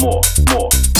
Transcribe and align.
More, 0.00 0.22
more. 0.50 0.93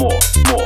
More, 0.00 0.08
more. 0.46 0.59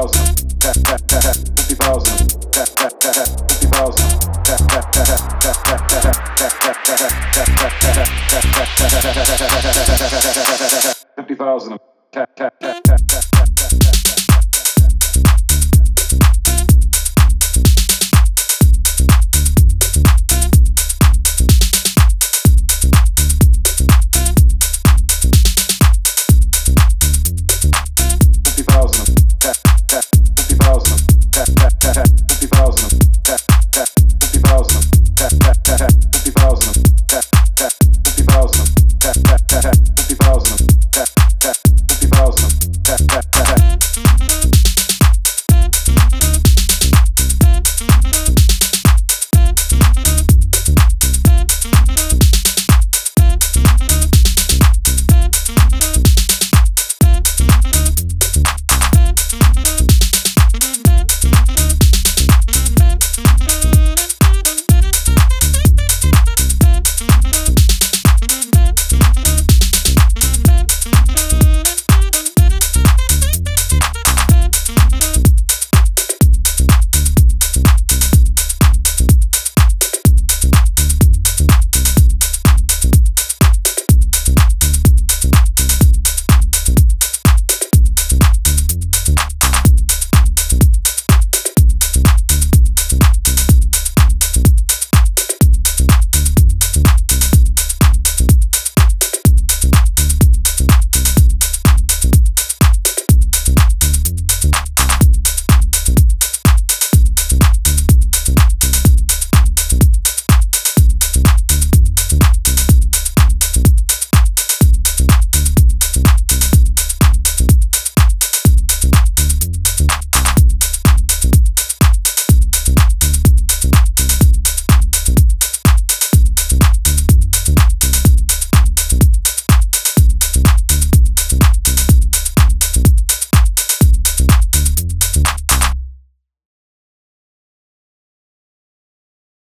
50,000 0.00 0.16
50,000 11.16 11.16
50,000 11.16 13.19